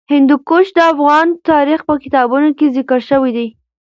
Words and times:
هندوکش 0.13 0.67
د 0.77 0.79
افغان 0.93 1.27
تاریخ 1.49 1.79
په 1.89 1.93
کتابونو 2.03 2.49
کې 2.57 2.73
ذکر 2.77 2.99
شوی 3.09 3.31
دي. 3.37 3.47